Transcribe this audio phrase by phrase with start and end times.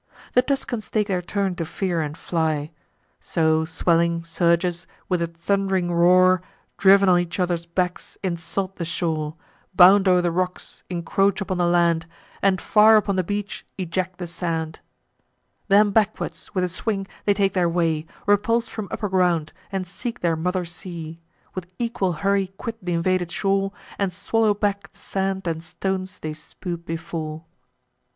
[0.33, 2.71] The Tuscans take their turn to fear and fly.
[3.19, 6.41] So swelling surges, with a thund'ring roar,
[6.79, 9.35] Driv'n on each other's backs, insult the shore,
[9.75, 12.07] Bound o'er the rocks, incroach upon the land,
[12.41, 14.79] And far upon the beach eject the sand;
[15.67, 20.21] Then backward, with a swing, they take their way, Repuls'd from upper ground, and seek
[20.21, 21.21] their mother sea;
[21.53, 26.33] With equal hurry quit th' invaded shore, And swallow back the sand and stones they
[26.33, 27.43] spew'd before.